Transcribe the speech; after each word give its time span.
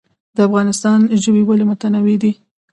د 0.35 0.37
افغانستان 0.47 0.99
ژوي 1.23 1.43
ولې 1.45 1.65
متنوع 1.69 2.15
دي؟ 2.23 2.31